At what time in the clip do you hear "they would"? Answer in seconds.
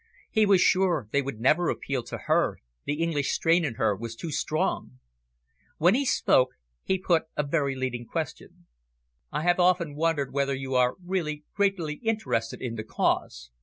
1.11-1.39